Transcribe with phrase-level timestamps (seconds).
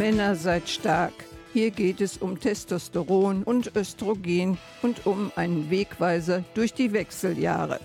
[0.00, 1.12] Männer seid stark.
[1.52, 7.80] Hier geht es um Testosteron und Östrogen und um einen Wegweiser durch die Wechseljahre.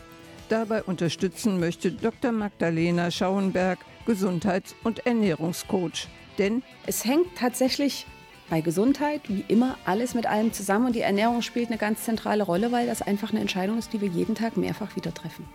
[0.47, 2.31] Dabei unterstützen möchte Dr.
[2.31, 6.07] Magdalena Schauenberg, Gesundheits- und Ernährungscoach.
[6.37, 8.05] Denn es hängt tatsächlich
[8.49, 12.43] bei Gesundheit wie immer alles mit allem zusammen und die Ernährung spielt eine ganz zentrale
[12.45, 15.45] Rolle, weil das einfach eine Entscheidung ist, die wir jeden Tag mehrfach wieder treffen.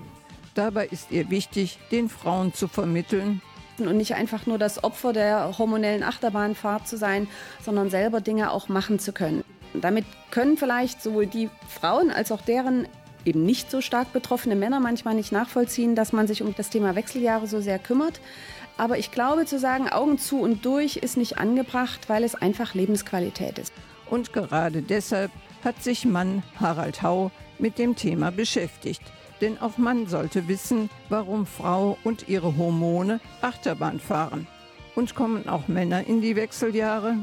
[0.55, 3.41] Dabei ist ihr wichtig, den Frauen zu vermitteln,
[3.89, 7.29] und nicht einfach nur das Opfer der hormonellen Achterbahnfahrt zu sein,
[7.63, 9.45] sondern selber Dinge auch machen zu können.
[9.75, 12.89] Damit können vielleicht sowohl die Frauen als auch deren
[13.25, 16.95] eben nicht so stark betroffene Männer manchmal nicht nachvollziehen, dass man sich um das Thema
[16.95, 18.21] Wechseljahre so sehr kümmert.
[18.79, 22.75] Aber ich glaube, zu sagen, Augen zu und durch ist nicht angebracht, weil es einfach
[22.75, 23.73] Lebensqualität ist.
[24.09, 25.31] Und gerade deshalb
[25.63, 29.03] hat sich Mann Harald Hau mit dem Thema beschäftigt.
[29.41, 34.47] Denn auch Mann sollte wissen, warum Frau und ihre Hormone Achterbahn fahren.
[34.95, 37.17] Und kommen auch Männer in die Wechseljahre?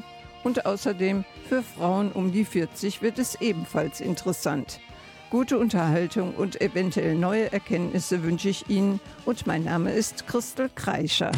[0.44, 4.80] Und außerdem, für Frauen um die 40 wird es ebenfalls interessant.
[5.30, 11.32] Gute Unterhaltung und eventuell neue Erkenntnisse wünsche ich Ihnen und mein Name ist Christel Kreischer.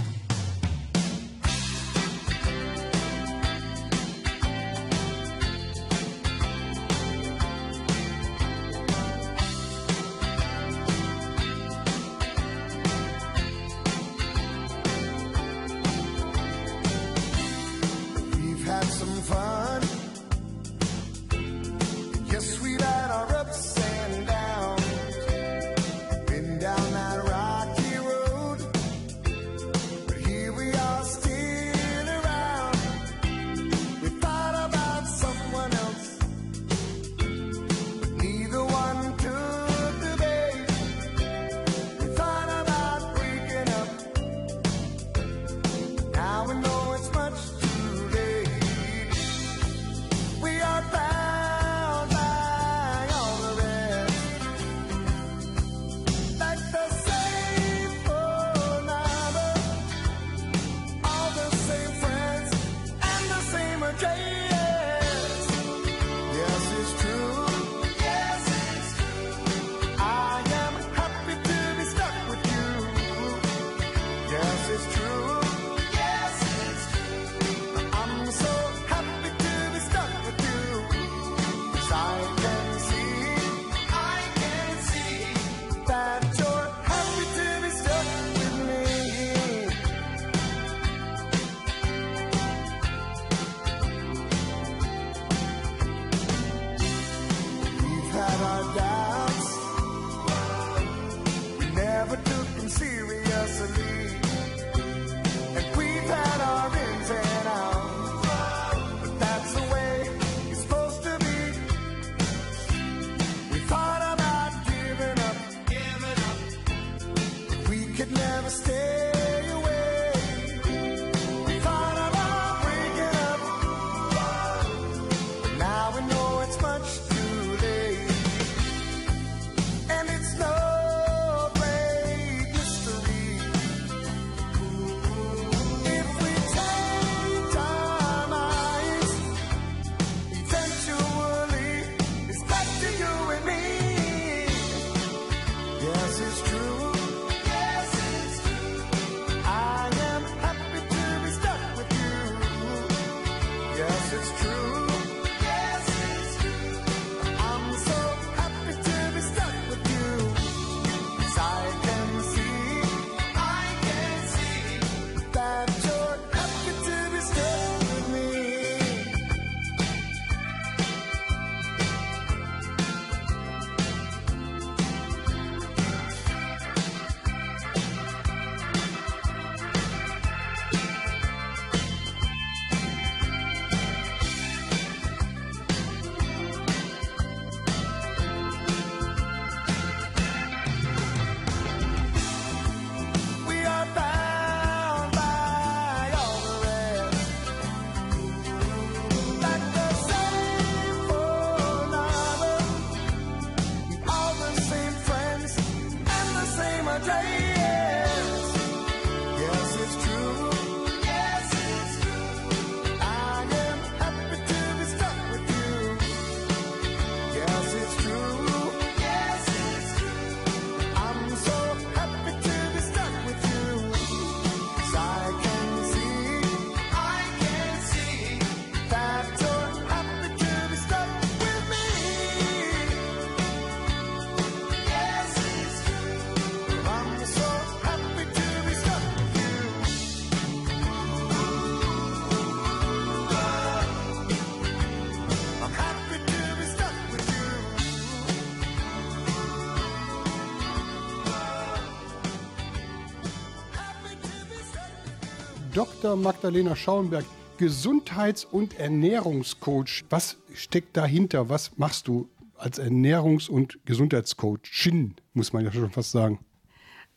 [256.02, 256.16] Dr.
[256.16, 257.26] Magdalena Schauenberg,
[257.58, 260.06] Gesundheits- und Ernährungscoach.
[260.10, 261.50] Was steckt dahinter?
[261.50, 266.40] Was machst du als Ernährungs- und Gesundheitscoachin, muss man ja schon fast sagen?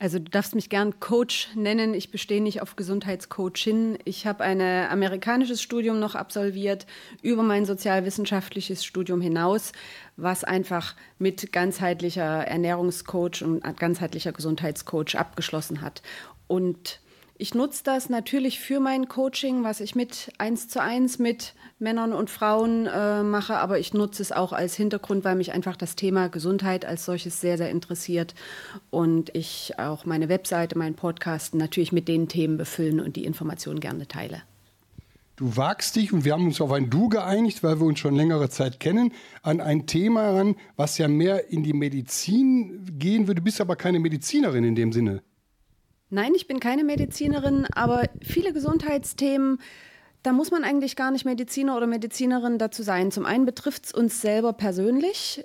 [0.00, 1.94] Also du darfst mich gern Coach nennen.
[1.94, 3.99] Ich bestehe nicht auf Gesundheitscoachin.
[4.05, 6.87] Ich habe ein amerikanisches Studium noch absolviert,
[7.23, 9.70] über mein sozialwissenschaftliches Studium hinaus,
[10.17, 16.02] was einfach mit ganzheitlicher Ernährungscoach und ganzheitlicher Gesundheitscoach abgeschlossen hat.
[16.49, 17.00] Und
[17.42, 22.12] ich nutze das natürlich für mein Coaching, was ich mit eins zu eins mit Männern
[22.12, 25.96] und Frauen äh, mache, aber ich nutze es auch als Hintergrund, weil mich einfach das
[25.96, 28.36] Thema Gesundheit als solches sehr, sehr interessiert
[28.90, 33.80] und ich auch meine Webseite, meinen Podcast natürlich mit den Themen befüllen und die Informationen
[33.80, 34.42] gerne teile.
[35.34, 38.14] Du wagst dich, und wir haben uns auf ein Du geeinigt, weil wir uns schon
[38.14, 39.10] längere Zeit kennen,
[39.42, 43.40] an ein Thema ran, was ja mehr in die Medizin gehen würde.
[43.40, 45.24] Du bist aber keine Medizinerin in dem Sinne.
[46.14, 49.59] Nein, ich bin keine Medizinerin, aber viele Gesundheitsthemen,
[50.23, 53.11] da muss man eigentlich gar nicht Mediziner oder Medizinerin dazu sein.
[53.11, 55.43] Zum einen betrifft es uns selber persönlich,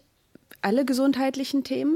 [0.62, 1.96] alle gesundheitlichen Themen.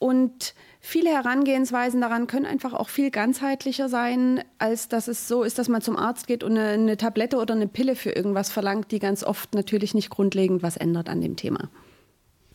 [0.00, 5.60] Und viele Herangehensweisen daran können einfach auch viel ganzheitlicher sein, als dass es so ist,
[5.60, 8.90] dass man zum Arzt geht und eine, eine Tablette oder eine Pille für irgendwas verlangt,
[8.90, 11.70] die ganz oft natürlich nicht grundlegend was ändert an dem Thema.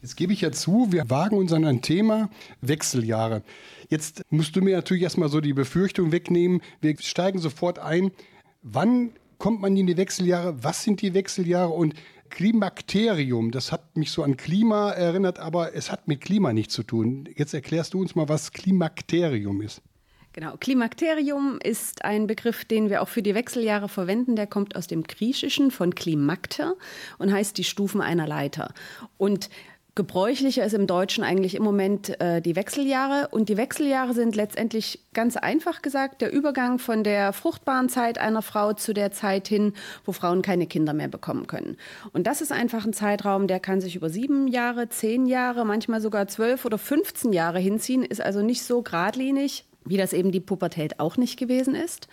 [0.06, 2.30] Jetzt gebe ich ja zu, wir wagen uns an ein Thema
[2.62, 3.42] Wechseljahre.
[3.90, 6.62] Jetzt musst du mir natürlich erstmal so die Befürchtung wegnehmen.
[6.80, 8.12] Wir steigen sofort ein.
[8.62, 10.63] Wann kommt man in die Wechseljahre?
[10.63, 11.74] Was sind die Wechseljahre?
[11.74, 11.96] Und
[12.30, 16.84] Klimakterium, das hat mich so an Klima erinnert, aber es hat mit Klima nichts zu
[16.84, 17.28] tun.
[17.36, 19.81] Jetzt erklärst du uns mal, was Klimakterium ist.
[20.34, 24.36] Genau, Klimakterium ist ein Begriff, den wir auch für die Wechseljahre verwenden.
[24.36, 26.75] Der kommt aus dem Griechischen von Klimakter
[27.18, 28.74] und heißt die Stufen einer Leiter.
[29.18, 29.50] Und
[29.95, 33.30] Gebräuchlicher ist im Deutschen eigentlich im Moment äh, die Wechseljahre.
[33.31, 38.42] Und die Wechseljahre sind letztendlich ganz einfach gesagt der Übergang von der fruchtbaren Zeit einer
[38.42, 39.71] Frau zu der Zeit hin,
[40.03, 41.77] wo Frauen keine Kinder mehr bekommen können.
[42.12, 46.01] Und das ist einfach ein Zeitraum, der kann sich über sieben Jahre, zehn Jahre, manchmal
[46.01, 50.39] sogar zwölf oder 15 Jahre hinziehen, ist also nicht so geradlinig wie das eben die
[50.39, 52.07] Pubertät auch nicht gewesen ist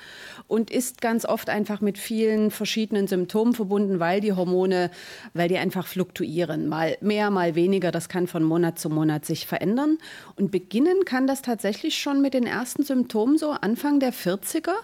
[0.47, 4.91] und ist ganz oft einfach mit vielen verschiedenen Symptomen verbunden, weil die Hormone,
[5.35, 9.47] weil die einfach fluktuieren, mal mehr, mal weniger, das kann von Monat zu Monat sich
[9.47, 9.99] verändern.
[10.37, 14.75] Und beginnen kann das tatsächlich schon mit den ersten Symptomen so Anfang der 40er,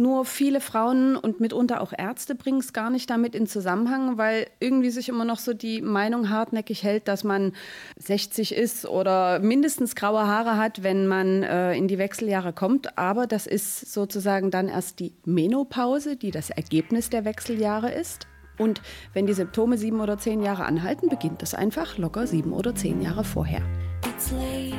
[0.00, 4.46] nur viele Frauen und mitunter auch Ärzte bringen es gar nicht damit in Zusammenhang, weil
[4.58, 7.52] irgendwie sich immer noch so die Meinung hartnäckig hält, dass man
[7.98, 12.98] 60 ist oder mindestens graue Haare hat, wenn man äh, in die Wechseljahre kommt.
[12.98, 18.26] Aber das ist sozusagen dann erst die Menopause, die das Ergebnis der Wechseljahre ist.
[18.58, 18.82] Und
[19.14, 23.00] wenn die Symptome sieben oder zehn Jahre anhalten, beginnt es einfach locker sieben oder zehn
[23.00, 23.62] Jahre vorher.
[24.06, 24.76] It's late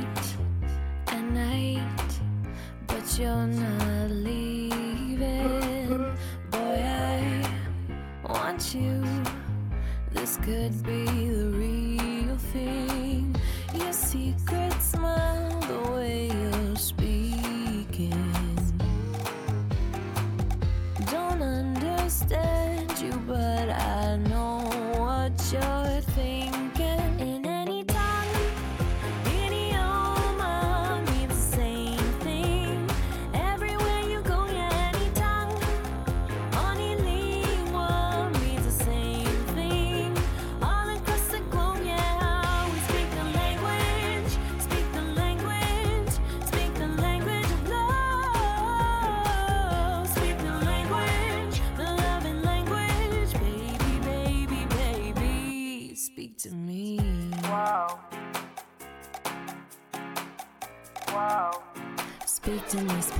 [1.06, 1.80] at night,
[2.86, 4.10] but you're not
[8.32, 9.04] want you.
[10.12, 13.36] This could be the real thing.
[13.74, 16.61] Your secret smile, the way you're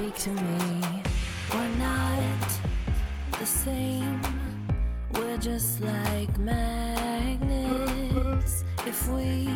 [0.03, 0.81] speak to me.
[1.55, 2.49] We're not
[3.39, 4.21] the same.
[5.15, 7.45] We're just like magnets.
[8.85, 9.49] If we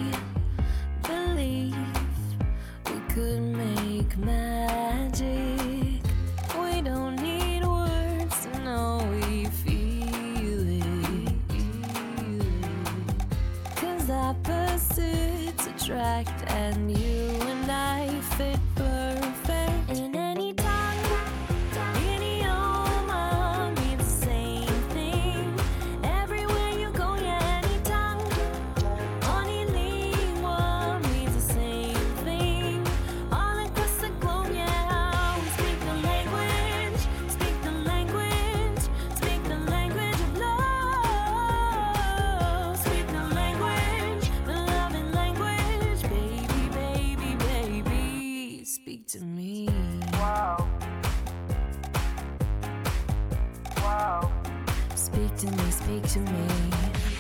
[55.39, 56.47] to me, speak to me.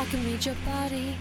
[0.00, 1.16] I can read your body.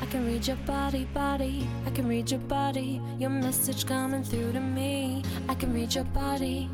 [0.00, 1.66] I can read your body, body.
[1.84, 3.00] I can read your body.
[3.18, 5.24] Your message coming through to me.
[5.48, 6.70] I can read your body.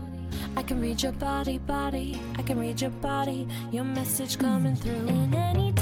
[0.56, 2.20] I can read your body, body.
[2.36, 3.48] I can read your body.
[3.72, 5.06] Your message coming through.
[5.08, 5.72] In any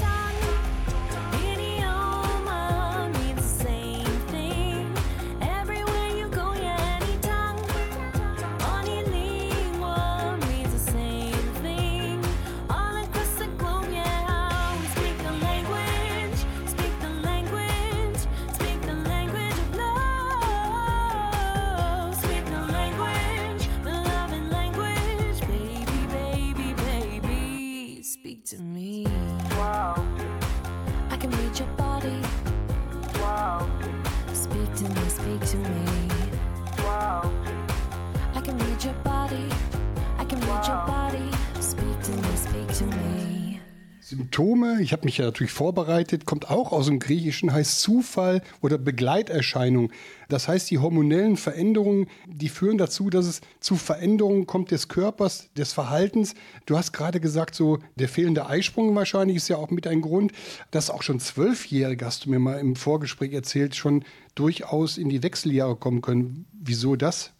[44.93, 49.91] ich habe mich ja natürlich vorbereitet, kommt auch aus dem Griechischen, heißt Zufall oder Begleiterscheinung.
[50.29, 55.49] Das heißt, die hormonellen Veränderungen, die führen dazu, dass es zu Veränderungen kommt des Körpers,
[55.57, 56.35] des Verhaltens.
[56.67, 60.31] Du hast gerade gesagt, so der fehlende Eisprung wahrscheinlich ist ja auch mit ein Grund,
[60.69, 65.23] dass auch schon Zwölfjährige, hast du mir mal im Vorgespräch erzählt, schon durchaus in die
[65.23, 66.45] Wechseljahre kommen können.
[66.53, 67.31] Wieso das?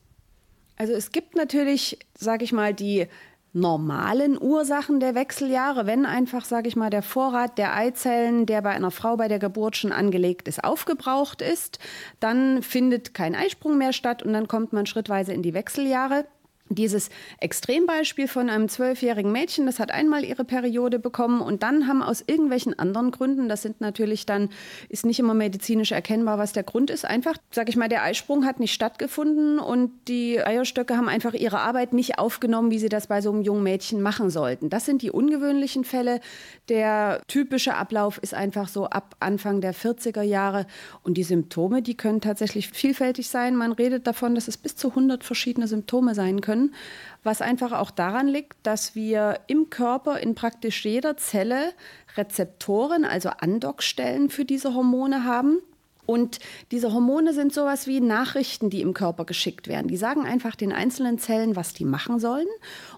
[0.75, 3.05] Also es gibt natürlich, sage ich mal, die
[3.53, 8.71] normalen Ursachen der Wechseljahre, wenn einfach, sage ich mal, der Vorrat der Eizellen, der bei
[8.71, 11.79] einer Frau bei der Geburt schon angelegt ist, aufgebraucht ist,
[12.19, 16.25] dann findet kein Eisprung mehr statt und dann kommt man schrittweise in die Wechseljahre.
[16.69, 22.01] Dieses Extrembeispiel von einem zwölfjährigen Mädchen, das hat einmal ihre Periode bekommen und dann haben
[22.01, 24.49] aus irgendwelchen anderen Gründen, das sind natürlich dann,
[24.87, 28.45] ist nicht immer medizinisch erkennbar, was der Grund ist, einfach, sage ich mal, der Eisprung
[28.45, 33.07] hat nicht stattgefunden und die Eierstöcke haben einfach ihre Arbeit nicht aufgenommen, wie sie das
[33.07, 34.69] bei so einem jungen Mädchen machen sollten.
[34.69, 36.21] Das sind die ungewöhnlichen Fälle.
[36.69, 40.65] Der typische Ablauf ist einfach so ab Anfang der 40er Jahre
[41.03, 43.57] und die Symptome, die können tatsächlich vielfältig sein.
[43.57, 46.75] Man redet davon, dass es bis zu 100 verschiedene Symptome sein können können,
[47.23, 51.73] was einfach auch daran liegt, dass wir im Körper in praktisch jeder Zelle
[52.17, 55.59] Rezeptoren, also Andockstellen für diese Hormone haben.
[56.05, 56.39] Und
[56.71, 59.87] diese Hormone sind sowas wie Nachrichten, die im Körper geschickt werden.
[59.87, 62.47] Die sagen einfach den einzelnen Zellen, was die machen sollen.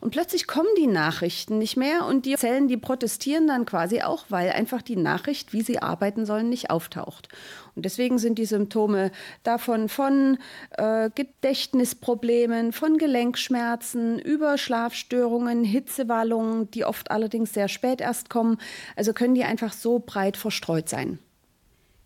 [0.01, 4.25] Und plötzlich kommen die Nachrichten nicht mehr und die Zellen, die protestieren dann quasi auch,
[4.29, 7.29] weil einfach die Nachricht, wie sie arbeiten sollen, nicht auftaucht.
[7.75, 9.11] Und deswegen sind die Symptome
[9.43, 10.37] davon von
[10.71, 18.57] äh, Gedächtnisproblemen, von Gelenkschmerzen, über Schlafstörungen, Hitzewallungen, die oft allerdings sehr spät erst kommen.
[18.95, 21.19] Also können die einfach so breit verstreut sein.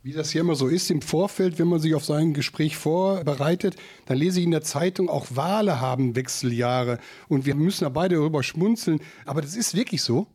[0.01, 2.77] Wie das hier immer so ist im Vorfeld, wenn man sich auf so ein Gespräch
[2.77, 6.99] vorbereitet, dann lese ich in der Zeitung, auch Wale haben Wechseljahre.
[7.27, 9.01] Und wir müssen da beide darüber schmunzeln.
[9.25, 10.25] Aber das ist wirklich so.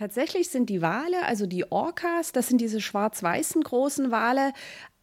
[0.00, 4.54] Tatsächlich sind die Wale, also die Orcas, das sind diese schwarz-weißen großen Wale,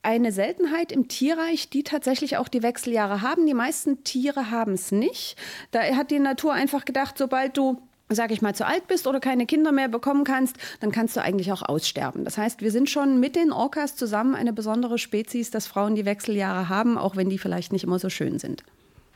[0.01, 3.45] eine Seltenheit im Tierreich, die tatsächlich auch die Wechseljahre haben.
[3.45, 5.35] Die meisten Tiere haben es nicht.
[5.69, 9.19] Da hat die Natur einfach gedacht, sobald du sage ich mal, zu alt bist oder
[9.19, 12.23] keine Kinder mehr bekommen kannst, dann kannst du eigentlich auch aussterben.
[12.23, 16.05] Das heißt, wir sind schon mit den Orcas zusammen eine besondere Spezies, dass Frauen die
[16.05, 18.63] Wechseljahre haben, auch wenn die vielleicht nicht immer so schön sind.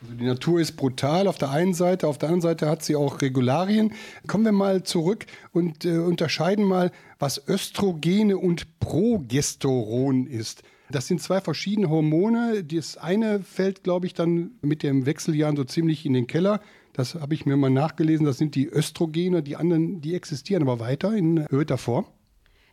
[0.01, 2.96] Also die Natur ist brutal auf der einen Seite, auf der anderen Seite hat sie
[2.96, 3.93] auch Regularien.
[4.27, 10.63] Kommen wir mal zurück und äh, unterscheiden mal, was Östrogene und Progesteron ist.
[10.89, 12.63] Das sind zwei verschiedene Hormone.
[12.63, 16.62] Das eine fällt, glaube ich, dann mit den Wechseljahren so ziemlich in den Keller.
[16.93, 18.25] Das habe ich mir mal nachgelesen.
[18.25, 19.43] Das sind die Östrogene.
[19.43, 22.05] Die anderen, die existieren aber weiter in erhöhter Form.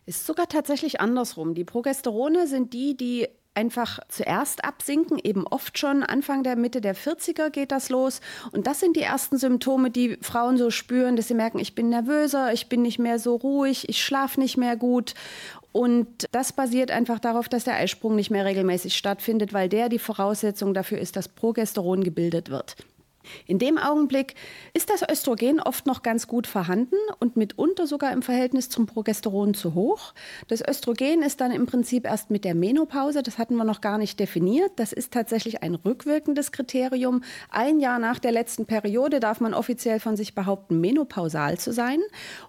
[0.05, 1.53] Ist sogar tatsächlich andersrum.
[1.53, 6.95] Die Progesterone sind die, die einfach zuerst absinken, eben oft schon Anfang der Mitte der
[6.95, 8.21] 40er geht das los.
[8.51, 11.89] Und das sind die ersten Symptome, die Frauen so spüren, dass sie merken, ich bin
[11.89, 15.13] nervöser, ich bin nicht mehr so ruhig, ich schlafe nicht mehr gut.
[15.71, 19.99] Und das basiert einfach darauf, dass der Eisprung nicht mehr regelmäßig stattfindet, weil der die
[19.99, 22.75] Voraussetzung dafür ist, dass Progesteron gebildet wird.
[23.45, 24.35] In dem Augenblick
[24.73, 29.53] ist das Östrogen oft noch ganz gut vorhanden und mitunter sogar im Verhältnis zum Progesteron
[29.53, 30.13] zu hoch.
[30.47, 33.97] Das Östrogen ist dann im Prinzip erst mit der Menopause, das hatten wir noch gar
[33.97, 34.71] nicht definiert.
[34.77, 37.23] Das ist tatsächlich ein rückwirkendes Kriterium.
[37.49, 41.99] Ein Jahr nach der letzten Periode darf man offiziell von sich behaupten, menopausal zu sein.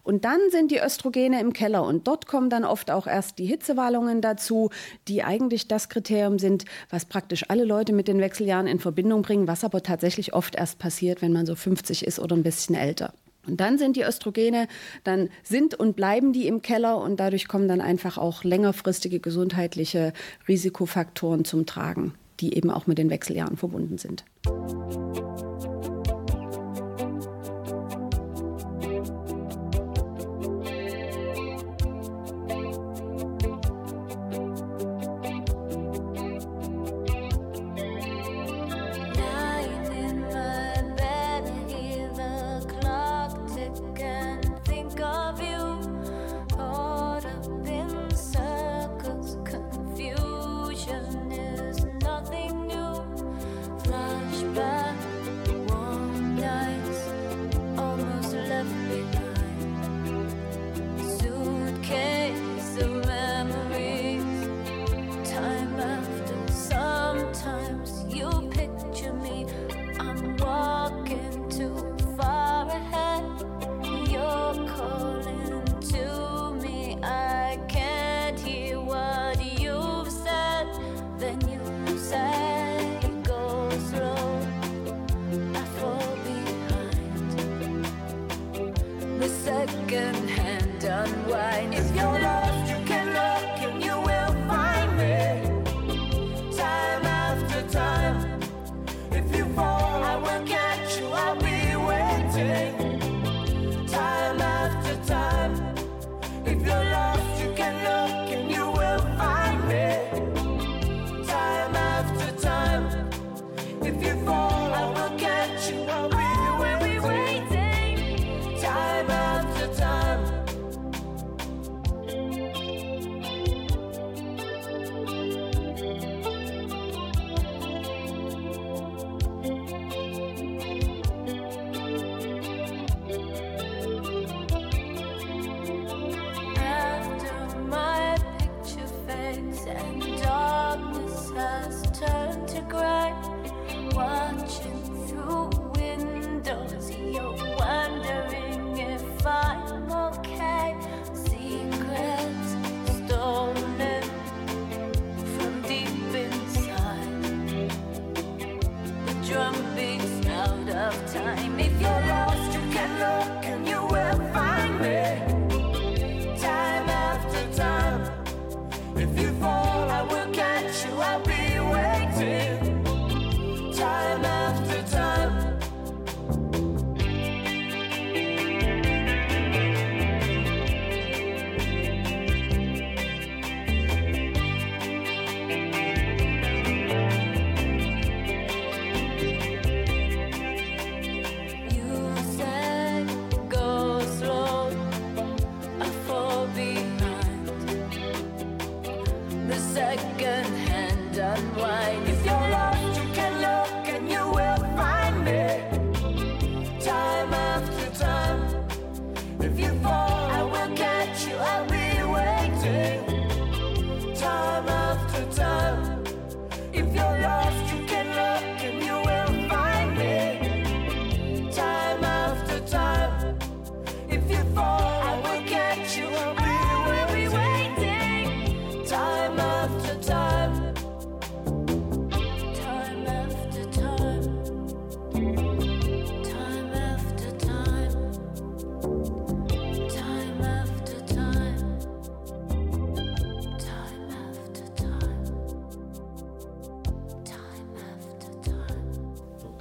[0.02, 3.46] Und dann sind die Östrogene im Keller und dort kommen dann oft auch erst die
[3.46, 4.70] Hitzewallungen dazu,
[5.08, 9.48] die eigentlich das Kriterium sind, was praktisch alle Leute mit den Wechseljahren in Verbindung bringen,
[9.48, 13.12] was aber tatsächlich oft erst passiert, wenn man so 50 ist oder ein bisschen älter.
[13.46, 14.68] Und dann sind die Östrogene,
[15.02, 20.12] dann sind und bleiben die im Keller und dadurch kommen dann einfach auch längerfristige gesundheitliche
[20.46, 24.24] Risikofaktoren zum Tragen, die eben auch mit den Wechseljahren verbunden sind.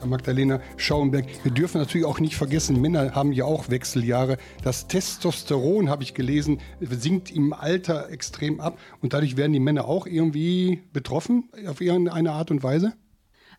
[0.10, 1.26] Magdalena Schauenberg.
[1.44, 4.38] Wir dürfen natürlich auch nicht vergessen, Männer haben ja auch Wechseljahre.
[4.64, 9.86] Das Testosteron, habe ich gelesen, sinkt im Alter extrem ab und dadurch werden die Männer
[9.86, 12.94] auch irgendwie betroffen auf irgendeine Art und Weise.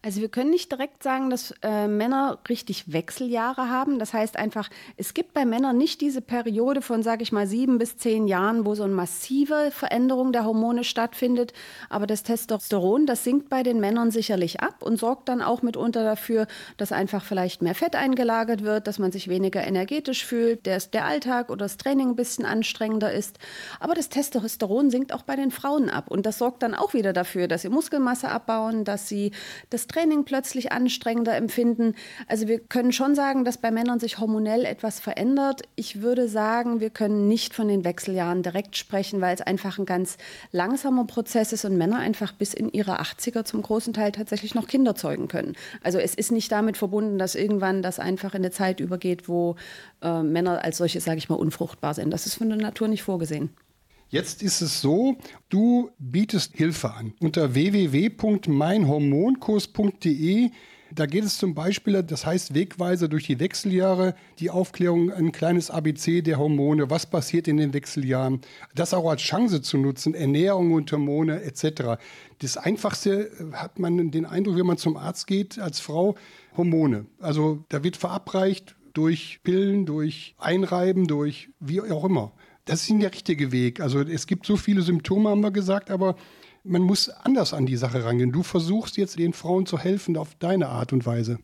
[0.02, 3.98] Also wir können nicht direkt sagen, dass äh, Männer richtig Wechseljahre haben.
[3.98, 7.76] Das heißt einfach, es gibt bei Männern nicht diese Periode von, sage ich mal, sieben
[7.76, 11.52] bis zehn Jahren, wo so eine massive Veränderung der Hormone stattfindet.
[11.90, 16.02] Aber das Testosteron, das sinkt bei den Männern sicherlich ab und sorgt dann auch mitunter
[16.02, 16.46] dafür,
[16.78, 21.04] dass einfach vielleicht mehr Fett eingelagert wird, dass man sich weniger energetisch fühlt, dass der
[21.04, 23.38] Alltag oder das Training ein bisschen anstrengender ist.
[23.80, 26.10] Aber das Testosteron sinkt auch bei den Frauen ab.
[26.10, 29.32] Und das sorgt dann auch wieder dafür, dass sie Muskelmasse abbauen, dass sie
[29.68, 31.94] das Training plötzlich anstrengender empfinden.
[32.28, 35.62] Also wir können schon sagen, dass bei Männern sich hormonell etwas verändert.
[35.74, 39.86] Ich würde sagen, wir können nicht von den Wechseljahren direkt sprechen, weil es einfach ein
[39.86, 40.16] ganz
[40.52, 44.68] langsamer Prozess ist und Männer einfach bis in ihre 80er zum großen Teil tatsächlich noch
[44.68, 45.54] Kinder zeugen können.
[45.82, 49.56] Also es ist nicht damit verbunden, dass irgendwann das einfach in eine Zeit übergeht, wo
[50.02, 52.10] äh, Männer als solche, sage ich mal, unfruchtbar sind.
[52.10, 53.50] Das ist von der Natur nicht vorgesehen.
[54.10, 55.16] Jetzt ist es so,
[55.50, 60.50] du bietest Hilfe an unter www.meinhormonkurs.de.
[60.92, 65.70] Da geht es zum Beispiel, das heißt Wegweiser durch die Wechseljahre, die Aufklärung, ein kleines
[65.70, 68.40] ABC der Hormone, was passiert in den Wechseljahren,
[68.74, 72.00] das auch als Chance zu nutzen, Ernährung und Hormone etc.
[72.40, 76.16] Das Einfachste äh, hat man den Eindruck, wenn man zum Arzt geht als Frau,
[76.56, 77.06] Hormone.
[77.20, 82.32] Also da wird verabreicht durch Pillen, durch Einreiben, durch wie auch immer.
[82.64, 83.80] Das ist nicht der richtige Weg.
[83.80, 86.16] Also es gibt so viele Symptome, haben wir gesagt, aber
[86.62, 88.32] man muss anders an die Sache rangehen.
[88.32, 91.38] Du versuchst jetzt den Frauen zu helfen auf deine Art und Weise.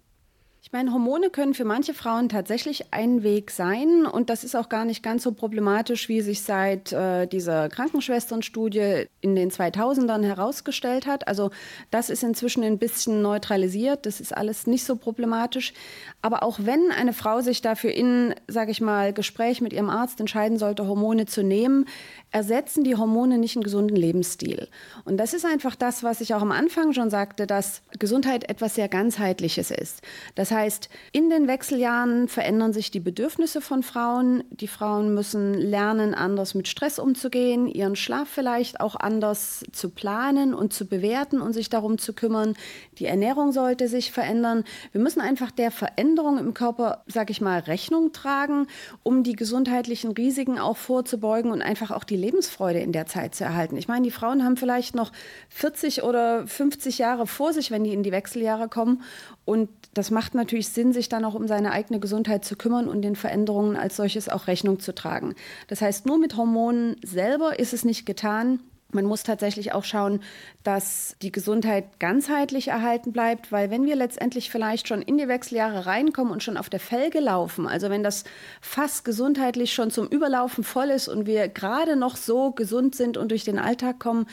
[0.66, 4.68] Ich meine, Hormone können für manche Frauen tatsächlich ein Weg sein und das ist auch
[4.68, 11.07] gar nicht ganz so problematisch, wie sich seit äh, dieser Krankenschwesternstudie in den 2000ern herausgestellt
[11.07, 11.29] hat.
[11.29, 11.52] Also
[11.92, 15.72] das ist inzwischen ein bisschen neutralisiert, das ist alles nicht so problematisch.
[16.20, 20.18] Aber auch wenn eine Frau sich dafür in, sage ich mal, Gespräch mit ihrem Arzt
[20.18, 21.85] entscheiden sollte, Hormone zu nehmen,
[22.33, 24.66] ersetzen die Hormone nicht einen gesunden Lebensstil.
[25.05, 28.74] Und das ist einfach das, was ich auch am Anfang schon sagte, dass Gesundheit etwas
[28.74, 30.02] sehr ganzheitliches ist.
[30.35, 34.45] Das heißt, in den Wechseljahren verändern sich die Bedürfnisse von Frauen.
[34.51, 40.55] Die Frauen müssen lernen, anders mit Stress umzugehen, ihren Schlaf vielleicht auch anders zu planen
[40.55, 42.55] und zu bewerten und sich darum zu kümmern.
[42.99, 44.64] Die Ernährung sollte sich verändern.
[44.92, 48.66] Wir müssen einfach der Veränderung im Körper, sag ich mal, Rechnung tragen,
[49.03, 53.45] um die gesundheitlichen Risiken auch vorzubeugen und einfach auch die Lebensfreude in der Zeit zu
[53.45, 53.77] erhalten.
[53.77, 55.12] Ich meine, die Frauen haben vielleicht noch
[55.51, 59.03] 40 oder 50 Jahre vor sich, wenn die in die Wechseljahre kommen.
[59.46, 63.00] Und das macht natürlich Sinn, sich dann auch um seine eigene Gesundheit zu kümmern und
[63.02, 65.35] den Veränderungen als solches auch Rechnung zu tragen.
[65.68, 68.59] Das heißt, nur mit Hormonen selber ist es nicht getan.
[68.92, 70.20] Man muss tatsächlich auch schauen,
[70.62, 75.87] dass die Gesundheit ganzheitlich erhalten bleibt, weil wenn wir letztendlich vielleicht schon in die Wechseljahre
[75.87, 78.25] reinkommen und schon auf der Felge laufen, also wenn das
[78.61, 83.33] Fass gesundheitlich schon zum Überlaufen voll ist und wir gerade noch so gesund sind und
[83.33, 84.27] durch den Alltag kommen,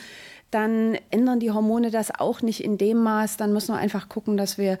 [0.54, 3.36] dann ändern die Hormone das auch nicht in dem Maß.
[3.36, 4.78] Dann müssen wir einfach gucken, dass wir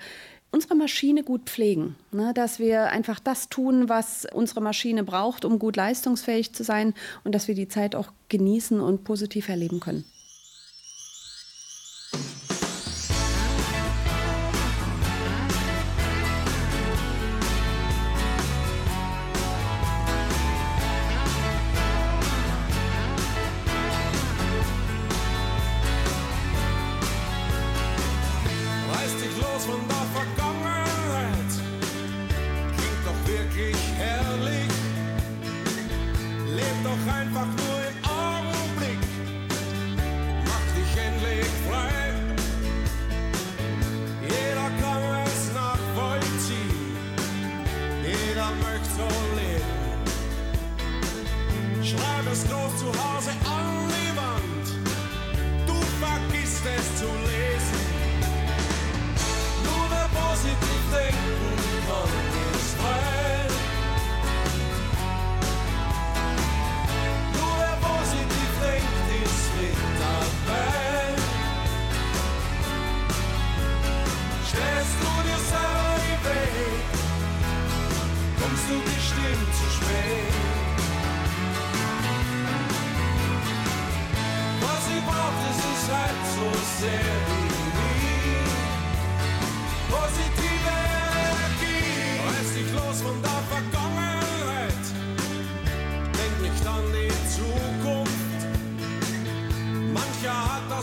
[0.54, 2.32] unsere Maschine gut pflegen, ne?
[2.32, 7.34] dass wir einfach das tun, was unsere Maschine braucht, um gut leistungsfähig zu sein und
[7.34, 10.04] dass wir die Zeit auch genießen und positiv erleben können.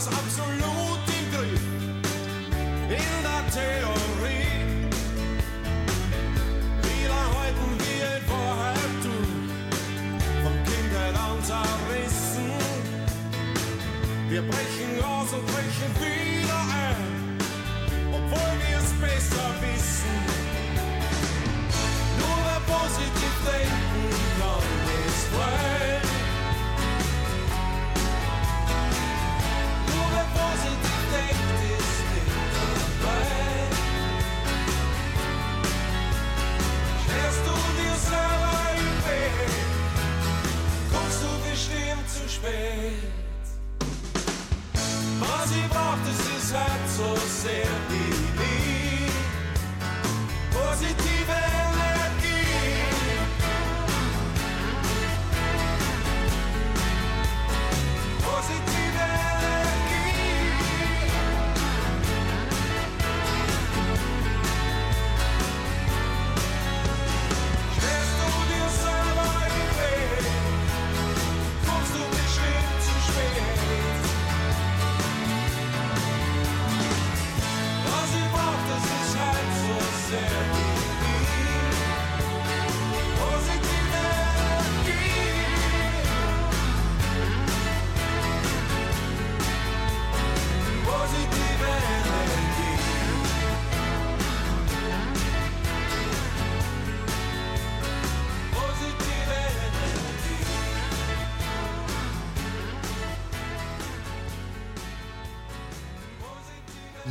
[0.04, 1.60] das absolut im Griff,
[2.88, 4.88] in der Theorie.
[6.82, 9.14] Wieder halten wir in Wahrheit du,
[10.42, 12.50] von Kindheit an zerrissen.
[14.28, 16.41] Wir brechen aus und brechen wieder.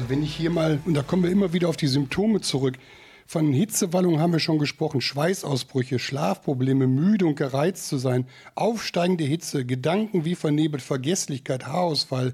[0.07, 2.77] Wenn ich hier mal, und da kommen wir immer wieder auf die Symptome zurück,
[3.25, 8.25] von Hitzewallungen haben wir schon gesprochen, Schweißausbrüche, Schlafprobleme, müde und gereizt zu sein,
[8.55, 12.33] aufsteigende Hitze, Gedanken wie vernebelt, Vergesslichkeit, Haarausfall,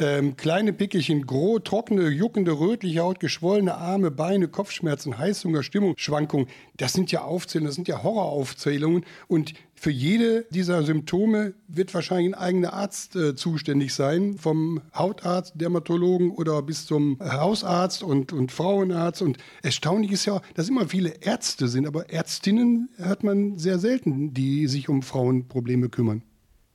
[0.00, 6.46] ähm, kleine Pickelchen, groh, trockene, juckende, rötliche Haut, geschwollene Arme, Beine, Kopfschmerzen, Heißhunger, Stimmungsschwankungen.
[6.76, 9.04] Das sind ja Aufzählungen, das sind ja Horroraufzählungen.
[9.28, 15.54] Und für jede dieser Symptome wird wahrscheinlich ein eigener Arzt äh, zuständig sein, vom Hautarzt,
[15.56, 19.22] Dermatologen oder bis zum Hausarzt und, und Frauenarzt.
[19.22, 24.34] Und erstaunlich ist ja, dass immer viele Ärzte sind, aber Ärztinnen hört man sehr selten,
[24.34, 26.22] die sich um Frauenprobleme kümmern.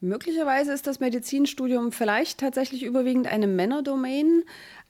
[0.01, 4.43] Möglicherweise ist das Medizinstudium vielleicht tatsächlich überwiegend eine Männerdomain,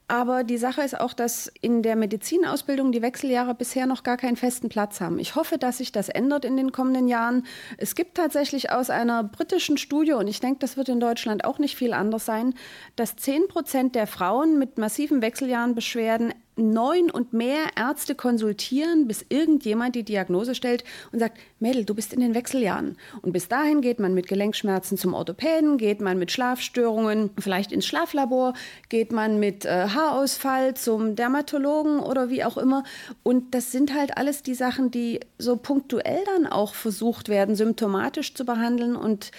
[0.08, 4.36] aber die Sache ist auch, dass in der Medizinausbildung die Wechseljahre bisher noch gar keinen
[4.36, 5.18] festen Platz haben.
[5.18, 7.44] Ich hoffe, dass sich das ändert in den kommenden Jahren.
[7.76, 11.58] Es gibt tatsächlich aus einer britischen Studie, und ich denke, das wird in Deutschland auch
[11.58, 12.54] nicht viel anders sein,
[12.94, 19.94] dass 10 Prozent der Frauen mit massiven Wechseljahrenbeschwerden neun und mehr Ärzte konsultieren, bis irgendjemand
[19.94, 22.96] die Diagnose stellt und sagt, Mädel, du bist in den Wechseljahren.
[23.22, 27.86] Und bis dahin geht man mit Gelenkschmerzen zum Orthopäden, geht man mit Schlafstörungen vielleicht ins
[27.86, 28.54] Schlaflabor,
[28.88, 32.84] geht man mit äh, Haarausfall zum Dermatologen oder wie auch immer.
[33.22, 38.34] Und das sind halt alles die Sachen, die so punktuell dann auch versucht werden, symptomatisch
[38.34, 39.30] zu behandeln und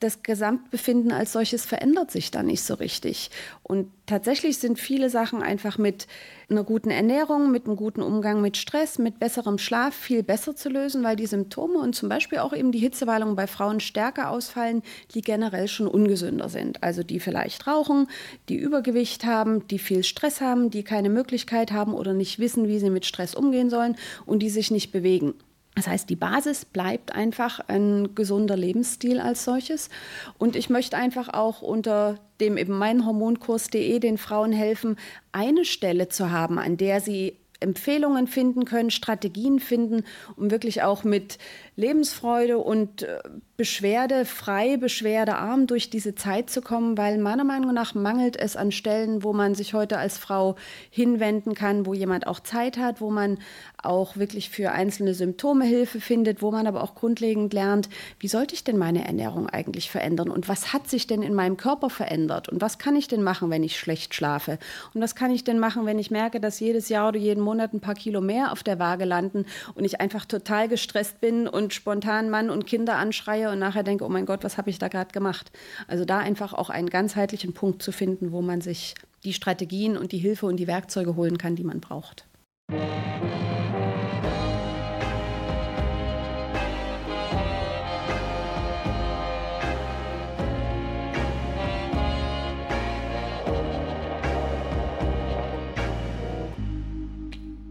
[0.00, 3.30] das Gesamtbefinden als solches verändert sich da nicht so richtig.
[3.62, 6.06] Und tatsächlich sind viele Sachen einfach mit
[6.50, 10.68] einer guten Ernährung, mit einem guten Umgang mit Stress, mit besserem Schlaf viel besser zu
[10.68, 14.82] lösen, weil die Symptome und zum Beispiel auch eben die Hitzewallungen bei Frauen stärker ausfallen,
[15.14, 16.82] die generell schon ungesünder sind.
[16.82, 18.08] Also die vielleicht rauchen,
[18.48, 22.78] die Übergewicht haben, die viel Stress haben, die keine Möglichkeit haben oder nicht wissen, wie
[22.78, 25.34] sie mit Stress umgehen sollen und die sich nicht bewegen.
[25.74, 29.90] Das heißt, die Basis bleibt einfach ein gesunder Lebensstil als solches.
[30.38, 34.96] Und ich möchte einfach auch unter dem eben meinhormonkurs.de den Frauen helfen,
[35.32, 40.04] eine Stelle zu haben, an der sie Empfehlungen finden können, Strategien finden,
[40.36, 41.38] um wirklich auch mit
[41.76, 43.18] Lebensfreude und äh,
[43.56, 48.72] Beschwerde frei, beschwerdearm durch diese Zeit zu kommen, weil meiner Meinung nach mangelt es an
[48.72, 50.56] Stellen, wo man sich heute als Frau
[50.90, 53.38] hinwenden kann, wo jemand auch Zeit hat, wo man
[53.80, 58.54] auch wirklich für einzelne Symptome Hilfe findet, wo man aber auch grundlegend lernt, wie sollte
[58.56, 62.48] ich denn meine Ernährung eigentlich verändern und was hat sich denn in meinem Körper verändert
[62.48, 64.58] und was kann ich denn machen, wenn ich schlecht schlafe?
[64.94, 67.72] Und was kann ich denn machen, wenn ich merke, dass jedes Jahr oder jeden Monat
[67.72, 71.63] ein paar Kilo mehr auf der Waage landen und ich einfach total gestresst bin und
[71.72, 74.88] spontan Mann und Kinder anschreie und nachher denke, oh mein Gott, was habe ich da
[74.88, 75.50] gerade gemacht?
[75.88, 80.12] Also da einfach auch einen ganzheitlichen Punkt zu finden, wo man sich die Strategien und
[80.12, 82.26] die Hilfe und die Werkzeuge holen kann, die man braucht.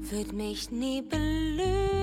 [0.09, 2.02] Wird mich nie belügen.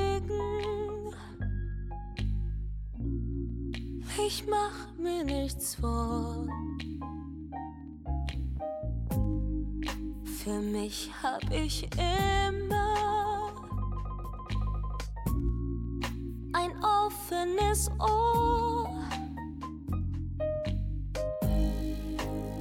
[4.27, 6.47] Ich mach mir nichts vor.
[10.43, 13.51] Für mich hab ich immer
[16.53, 18.89] ein offenes Ohr.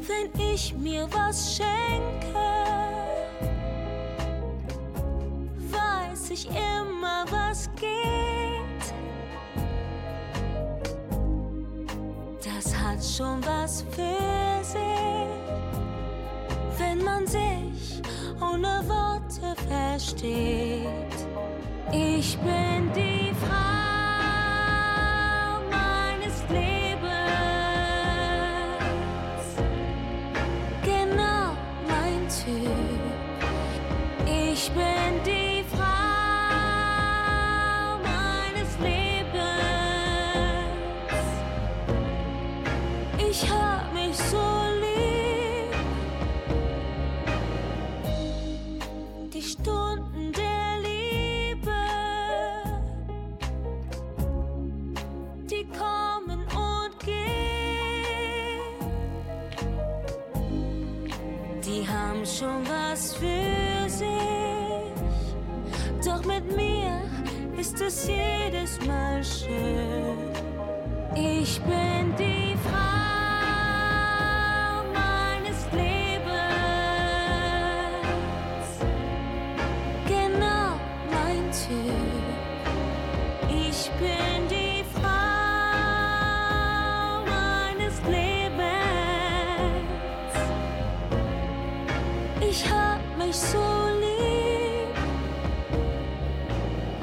[0.01, 2.39] Wenn ich mir was schenke,
[5.71, 8.08] weiß ich immer, was geht.
[12.99, 14.79] Hat schon was für sich,
[16.77, 18.01] wenn man sich
[18.41, 20.87] ohne Worte versteht.
[21.93, 23.49] Ich bin die Frau
[25.71, 26.78] meines Lebens,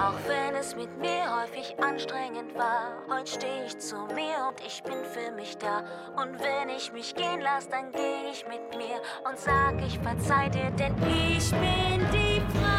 [0.07, 4.81] Auch wenn es mit mir häufig anstrengend war, heute stehe ich zu mir und ich
[4.85, 5.83] bin für mich da.
[6.15, 10.49] Und wenn ich mich gehen lasse, dann gehe ich mit mir und sag, ich verzeih
[10.51, 12.76] dir, denn ich bin die Frau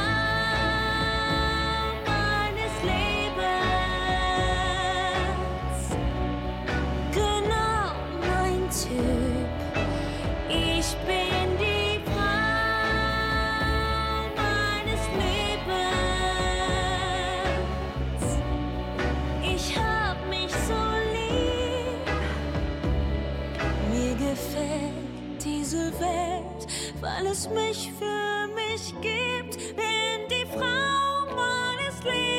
[27.01, 29.75] weil es mich für mich gibt.
[29.75, 32.36] Bin die Frau meines Lebens,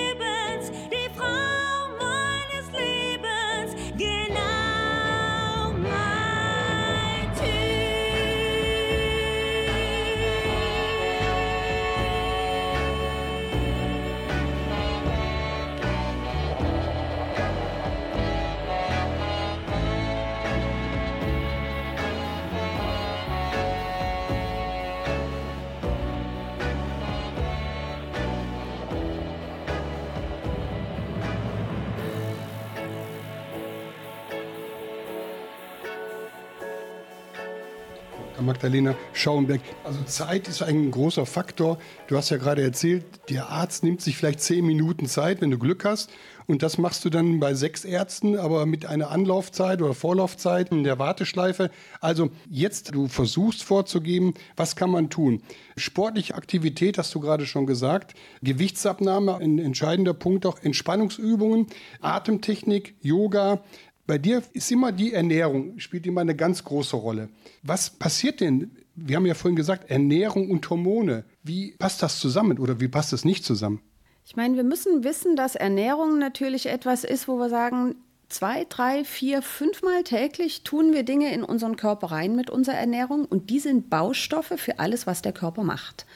[38.48, 39.60] Magdalena Schauenberg.
[39.84, 41.78] Also Zeit ist ein großer Faktor.
[42.08, 45.58] Du hast ja gerade erzählt, der Arzt nimmt sich vielleicht zehn Minuten Zeit, wenn du
[45.58, 46.10] Glück hast.
[46.46, 50.82] Und das machst du dann bei sechs Ärzten, aber mit einer Anlaufzeit oder Vorlaufzeit in
[50.82, 51.70] der Warteschleife.
[52.00, 55.42] Also jetzt, du versuchst vorzugeben, was kann man tun?
[55.76, 58.14] Sportliche Aktivität hast du gerade schon gesagt.
[58.40, 60.58] Gewichtsabnahme, ein entscheidender Punkt auch.
[60.62, 61.66] Entspannungsübungen,
[62.00, 63.60] Atemtechnik, Yoga,
[64.08, 67.28] bei dir ist immer die Ernährung, spielt immer eine ganz große Rolle.
[67.62, 68.70] Was passiert denn?
[68.94, 71.24] Wir haben ja vorhin gesagt, Ernährung und Hormone.
[71.42, 73.82] Wie passt das zusammen oder wie passt das nicht zusammen?
[74.24, 77.96] Ich meine, wir müssen wissen, dass Ernährung natürlich etwas ist, wo wir sagen,
[78.30, 83.26] zwei, drei, vier, fünfmal täglich tun wir Dinge in unseren Körper rein mit unserer Ernährung
[83.26, 86.06] und die sind Baustoffe für alles, was der Körper macht.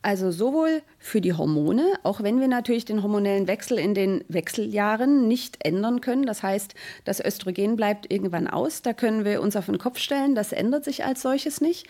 [0.00, 5.26] Also sowohl für die Hormone, auch wenn wir natürlich den hormonellen Wechsel in den Wechseljahren
[5.26, 6.24] nicht ändern können.
[6.24, 8.82] Das heißt, das Östrogen bleibt irgendwann aus.
[8.82, 10.36] Da können wir uns auf den Kopf stellen.
[10.36, 11.88] Das ändert sich als solches nicht.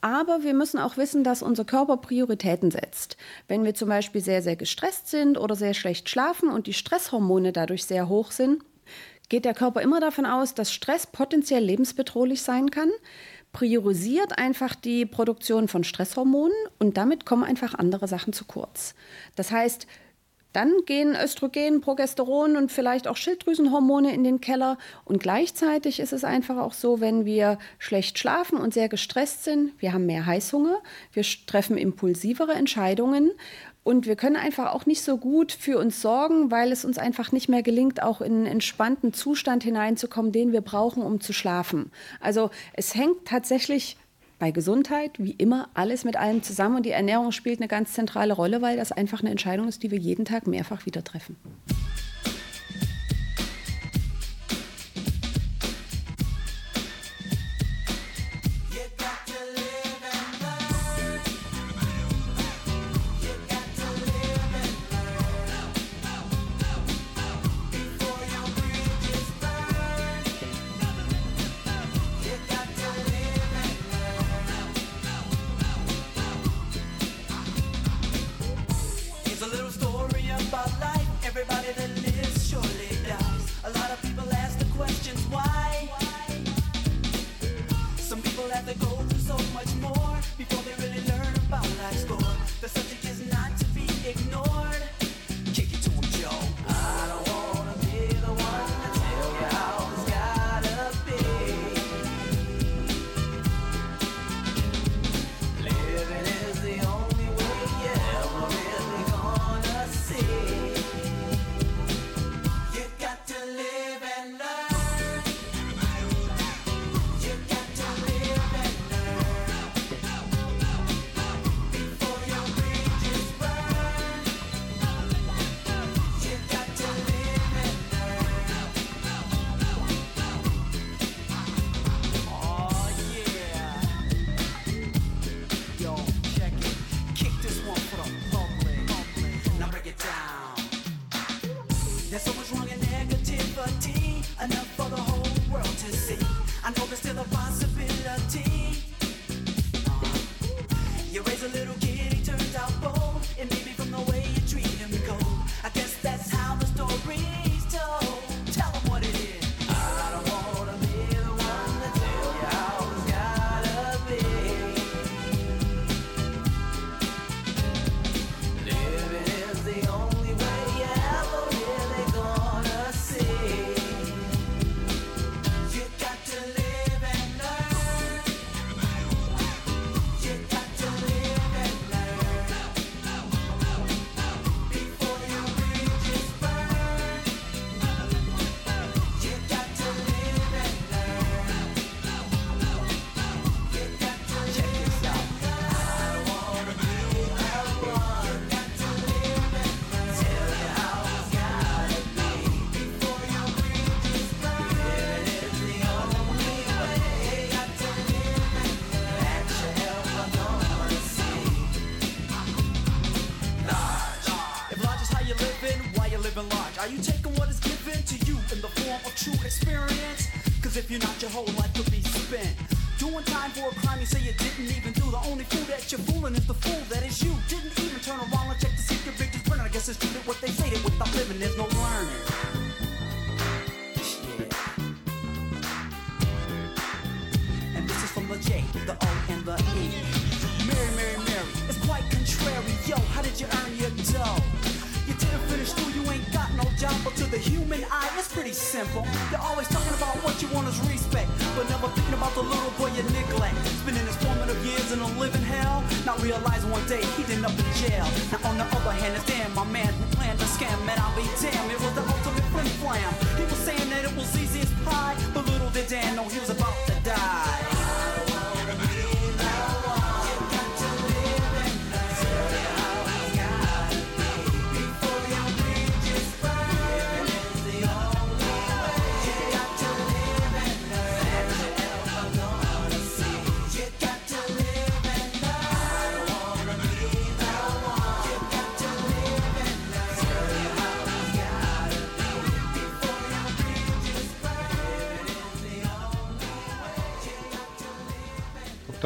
[0.00, 3.16] Aber wir müssen auch wissen, dass unser Körper Prioritäten setzt.
[3.48, 7.52] Wenn wir zum Beispiel sehr, sehr gestresst sind oder sehr schlecht schlafen und die Stresshormone
[7.52, 8.62] dadurch sehr hoch sind,
[9.28, 12.90] geht der Körper immer davon aus, dass Stress potenziell lebensbedrohlich sein kann
[13.52, 18.94] priorisiert einfach die Produktion von Stresshormonen und damit kommen einfach andere Sachen zu kurz.
[19.36, 19.86] Das heißt,
[20.52, 24.78] dann gehen Östrogen, Progesteron und vielleicht auch Schilddrüsenhormone in den Keller.
[25.04, 29.72] Und gleichzeitig ist es einfach auch so, wenn wir schlecht schlafen und sehr gestresst sind,
[29.80, 30.78] wir haben mehr Heißhunger,
[31.12, 33.30] wir treffen impulsivere Entscheidungen
[33.82, 37.32] und wir können einfach auch nicht so gut für uns sorgen, weil es uns einfach
[37.32, 41.90] nicht mehr gelingt, auch in einen entspannten Zustand hineinzukommen, den wir brauchen, um zu schlafen.
[42.20, 43.96] Also es hängt tatsächlich
[44.38, 46.76] bei Gesundheit, wie immer, alles mit allem zusammen.
[46.76, 49.90] Und die Ernährung spielt eine ganz zentrale Rolle, weil das einfach eine Entscheidung ist, die
[49.90, 51.36] wir jeden Tag mehrfach wieder treffen.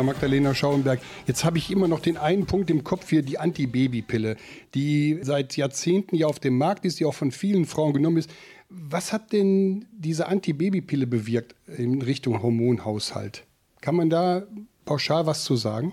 [0.05, 4.37] Magdalena Schauenberg, jetzt habe ich immer noch den einen Punkt im Kopf hier, die Antibabypille,
[4.75, 8.31] die seit Jahrzehnten ja auf dem Markt ist, die auch von vielen Frauen genommen ist.
[8.69, 13.45] Was hat denn diese Antibabypille bewirkt in Richtung Hormonhaushalt?
[13.81, 14.45] Kann man da
[14.85, 15.93] pauschal was zu sagen?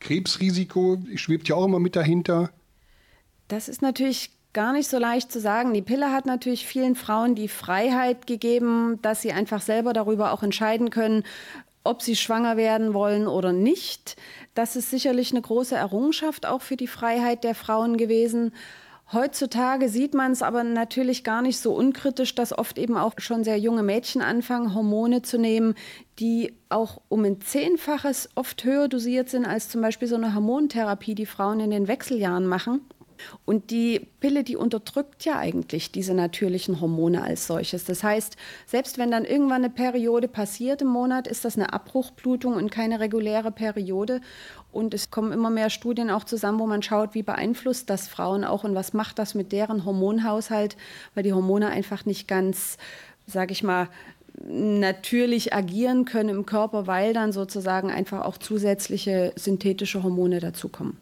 [0.00, 2.50] Krebsrisiko schwebt ja auch immer mit dahinter.
[3.48, 5.72] Das ist natürlich gar nicht so leicht zu sagen.
[5.74, 10.42] Die Pille hat natürlich vielen Frauen die Freiheit gegeben, dass sie einfach selber darüber auch
[10.42, 11.24] entscheiden können,
[11.84, 14.16] ob sie schwanger werden wollen oder nicht.
[14.54, 18.52] Das ist sicherlich eine große Errungenschaft auch für die Freiheit der Frauen gewesen.
[19.12, 23.42] Heutzutage sieht man es aber natürlich gar nicht so unkritisch, dass oft eben auch schon
[23.42, 25.74] sehr junge Mädchen anfangen, Hormone zu nehmen,
[26.20, 31.16] die auch um ein Zehnfaches oft höher dosiert sind als zum Beispiel so eine Hormontherapie,
[31.16, 32.82] die Frauen in den Wechseljahren machen.
[33.44, 37.84] Und die Pille, die unterdrückt ja eigentlich diese natürlichen Hormone als solches.
[37.84, 42.54] Das heißt, selbst wenn dann irgendwann eine Periode passiert im Monat, ist das eine Abbruchblutung
[42.54, 44.20] und keine reguläre Periode.
[44.72, 48.44] Und es kommen immer mehr Studien auch zusammen, wo man schaut, wie beeinflusst das Frauen
[48.44, 50.76] auch und was macht das mit deren Hormonhaushalt,
[51.14, 52.76] weil die Hormone einfach nicht ganz,
[53.26, 53.88] sage ich mal,
[54.42, 60.98] natürlich agieren können im Körper, weil dann sozusagen einfach auch zusätzliche synthetische Hormone dazukommen.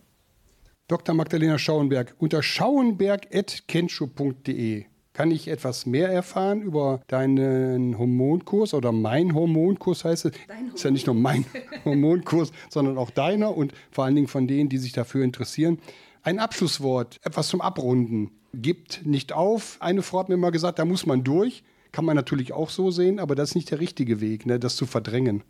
[0.89, 1.14] Dr.
[1.14, 10.07] Magdalena Schauenberg unter schauenberg.kenschow.de kann ich etwas mehr erfahren über deinen Hormonkurs oder mein Hormonkurs
[10.07, 10.32] heißt es.
[10.47, 11.45] Dein ist ja nicht nur mein
[11.84, 15.78] Hormonkurs, sondern auch deiner und vor allen Dingen von denen, die sich dafür interessieren.
[16.22, 18.30] Ein Abschlusswort, etwas zum Abrunden.
[18.55, 19.76] Gibt nicht auf.
[19.80, 21.64] Eine Frau hat mir mal gesagt, da muss man durch.
[21.93, 24.76] Kann man natürlich auch so sehen, aber das ist nicht der richtige Weg, ne, das
[24.76, 25.43] zu verdrängen.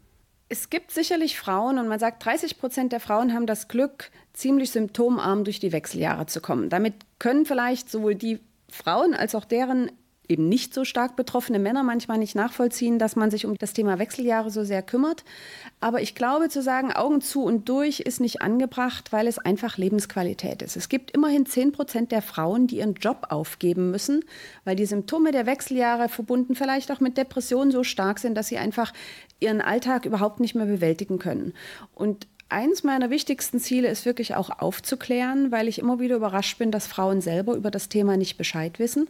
[0.51, 4.71] Es gibt sicherlich Frauen und man sagt, 30 Prozent der Frauen haben das Glück, ziemlich
[4.71, 6.71] symptomarm durch die Wechseljahre zu kommen.
[6.71, 8.41] Damit können vielleicht sowohl die
[8.71, 9.91] Frauen als auch deren
[10.29, 13.99] eben nicht so stark betroffene Männer manchmal nicht nachvollziehen, dass man sich um das Thema
[13.99, 15.25] Wechseljahre so sehr kümmert.
[15.81, 19.79] Aber ich glaube, zu sagen, Augen zu und durch ist nicht angebracht, weil es einfach
[19.79, 20.77] Lebensqualität ist.
[20.77, 24.25] Es gibt immerhin 10 Prozent der Frauen, die ihren Job aufgeben müssen,
[24.65, 28.59] weil die Symptome der Wechseljahre verbunden vielleicht auch mit Depressionen so stark sind, dass sie
[28.59, 28.93] einfach
[29.41, 31.55] ihren Alltag überhaupt nicht mehr bewältigen können.
[31.95, 36.71] Und Eins meiner wichtigsten Ziele ist wirklich auch aufzuklären, weil ich immer wieder überrascht bin,
[36.71, 39.07] dass Frauen selber über das Thema nicht Bescheid wissen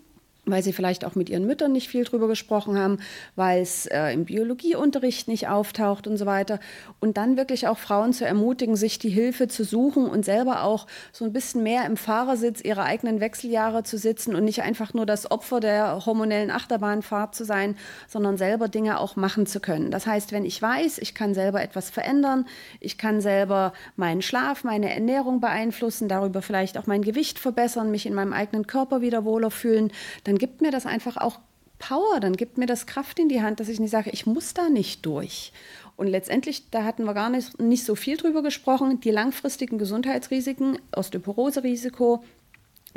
[0.50, 2.98] weil sie vielleicht auch mit ihren Müttern nicht viel drüber gesprochen haben,
[3.36, 6.60] weil es äh, im Biologieunterricht nicht auftaucht und so weiter.
[7.00, 10.86] Und dann wirklich auch Frauen zu ermutigen, sich die Hilfe zu suchen und selber auch
[11.12, 15.06] so ein bisschen mehr im Fahrersitz ihrer eigenen Wechseljahre zu sitzen und nicht einfach nur
[15.06, 17.76] das Opfer der hormonellen Achterbahnfahrt zu sein,
[18.08, 19.90] sondern selber Dinge auch machen zu können.
[19.90, 22.46] Das heißt, wenn ich weiß, ich kann selber etwas verändern,
[22.80, 28.06] ich kann selber meinen Schlaf, meine Ernährung beeinflussen, darüber vielleicht auch mein Gewicht verbessern, mich
[28.06, 29.92] in meinem eigenen Körper wieder wohler fühlen,
[30.24, 31.38] dann gibt mir das einfach auch
[31.78, 34.54] Power, dann gibt mir das Kraft in die Hand, dass ich nicht sage, ich muss
[34.54, 35.52] da nicht durch.
[35.96, 40.78] Und letztendlich, da hatten wir gar nicht, nicht so viel drüber gesprochen, die langfristigen Gesundheitsrisiken,
[40.94, 42.22] Osteoporose-Risiko,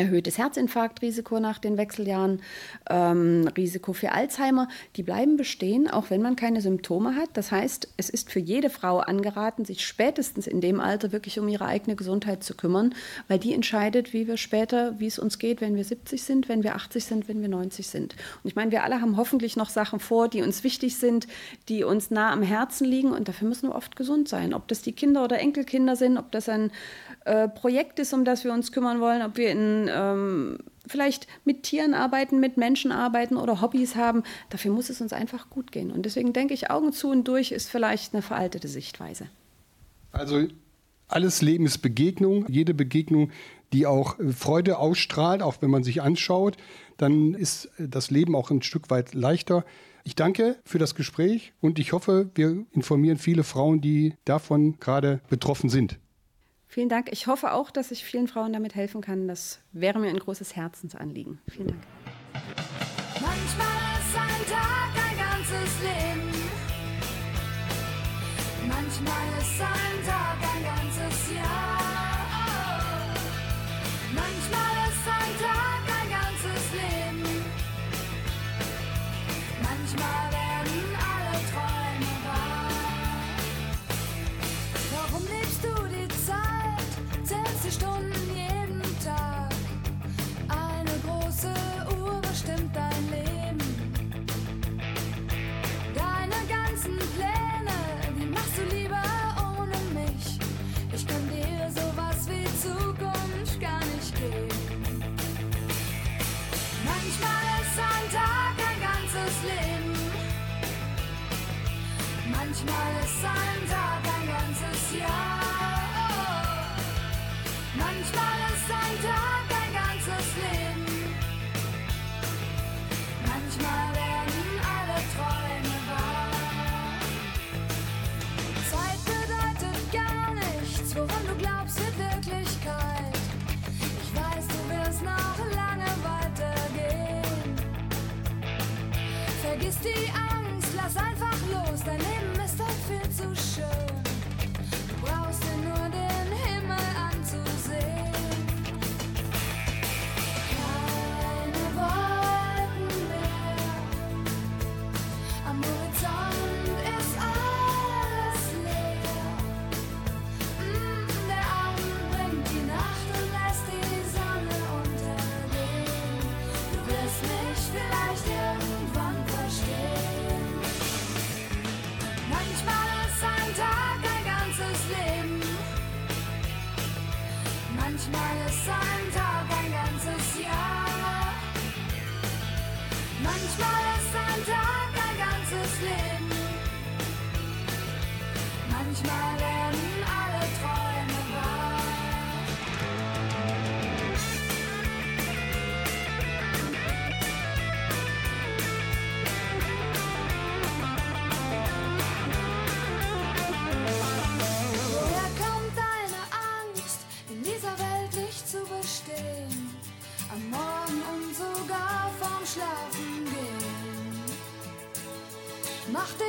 [0.02, 2.42] erhöhtes Herzinfarktrisiko nach den Wechseljahren,
[2.90, 7.30] ähm, Risiko für Alzheimer, die bleiben bestehen, auch wenn man keine Symptome hat.
[7.34, 11.48] Das heißt, es ist für jede Frau angeraten, sich spätestens in dem Alter wirklich um
[11.48, 12.96] ihre eigene Gesundheit zu kümmern,
[13.28, 16.64] weil die entscheidet, wie wir später, wie es uns geht, wenn wir 70 sind, wenn
[16.64, 18.16] wir 80 sind, wenn wir 90 sind.
[18.44, 21.28] Und ich meine, wir alle haben hoffentlich noch Sachen vor, die uns wichtig sind,
[21.70, 24.54] die uns nah am Herzen liegen und dafür müssen wir oft gesund sein.
[24.54, 26.72] Ob das die Kinder oder Enkelkinder sind, ob das ein
[27.26, 30.58] äh, Projekt ist, um das wir uns kümmern wollen, ob wir in ähm,
[30.88, 34.24] vielleicht mit Tieren arbeiten, mit Menschen arbeiten oder Hobbys haben.
[34.50, 35.92] Dafür muss es uns einfach gut gehen.
[35.92, 39.28] Und deswegen denke ich, Augen zu und durch ist vielleicht eine veraltete Sichtweise.
[40.12, 40.48] Also
[41.08, 42.46] alles Leben ist Begegnung.
[42.50, 43.32] Jede Begegnung,
[43.74, 46.58] die auch Freude ausstrahlt, auch wenn man sich anschaut,
[46.98, 49.64] dann ist das Leben auch ein Stück weit leichter.
[50.04, 55.22] Ich danke für das Gespräch und ich hoffe, wir informieren viele Frauen, die davon gerade
[55.30, 56.00] betroffen sind.
[56.72, 57.10] Vielen Dank.
[57.12, 59.28] Ich hoffe auch, dass ich vielen Frauen damit helfen kann.
[59.28, 61.42] Das wäre mir ein großes Herzensanliegen.
[61.50, 61.82] Vielen Dank.
[63.16, 63.68] Manchmal
[64.00, 66.32] ist ein Tag ein ganzes Leben.
[68.70, 70.51] Manchmal ist ein Tag ein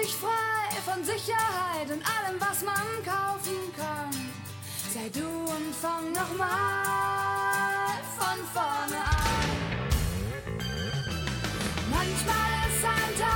[0.02, 2.74] dich frei von Sicherheit und allem, was man
[3.04, 4.10] kaufen kann.
[4.92, 6.48] Sei du und fang nochmal
[8.18, 9.52] von vorne an.
[11.90, 13.31] Manchmal ist ein Tag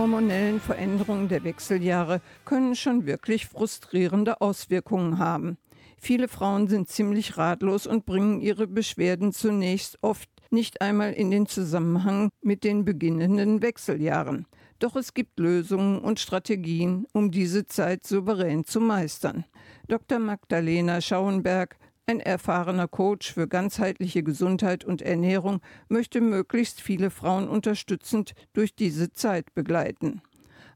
[0.00, 5.58] hormonellen Veränderungen der Wechseljahre können schon wirklich frustrierende Auswirkungen haben.
[5.98, 11.44] Viele Frauen sind ziemlich ratlos und bringen ihre Beschwerden zunächst oft nicht einmal in den
[11.44, 14.46] Zusammenhang mit den beginnenden Wechseljahren.
[14.78, 19.44] Doch es gibt Lösungen und Strategien, um diese Zeit souverän zu meistern.
[19.86, 20.18] Dr.
[20.18, 21.76] Magdalena Schauenberg,
[22.10, 29.12] ein erfahrener Coach für ganzheitliche Gesundheit und Ernährung, möchte möglichst viele Frauen unterstützend durch diese
[29.12, 30.20] Zeit begleiten.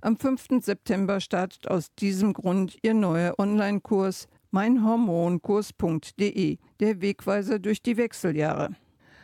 [0.00, 0.60] Am 5.
[0.60, 8.76] September startet aus diesem Grund ihr neuer Online-Kurs meinhormonkurs.de, der Wegweiser durch die Wechseljahre.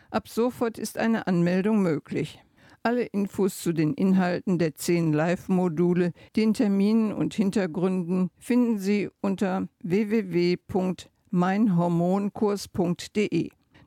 [0.09, 2.43] Ab sofort ist eine Anmeldung möglich.
[2.83, 9.69] Alle Infos zu den Inhalten der zehn Live-Module, den Terminen und Hintergründen finden Sie unter
[9.81, 11.20] www.meinhormonkurs.de.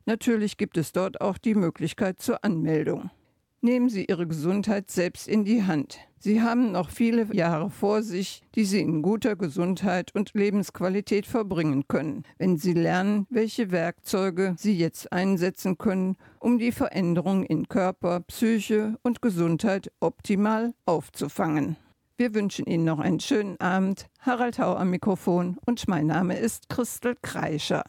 [0.07, 3.11] Natürlich gibt es dort auch die Möglichkeit zur Anmeldung.
[3.61, 5.99] Nehmen Sie Ihre Gesundheit selbst in die Hand.
[6.19, 11.85] Sie haben noch viele Jahre vor sich, die Sie in guter Gesundheit und Lebensqualität verbringen
[11.89, 18.21] können, wenn Sie lernen, welche Werkzeuge Sie jetzt einsetzen können, um die Veränderung in Körper,
[18.21, 21.77] Psyche und Gesundheit optimal aufzufangen.
[22.17, 24.07] Wir wünschen Ihnen noch einen schönen Abend.
[24.21, 27.83] Harald Hau am Mikrofon und mein Name ist Christel Kreischer.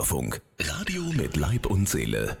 [0.00, 0.40] Bürgerfunk.
[0.58, 2.38] Radio mit Leib und Seele.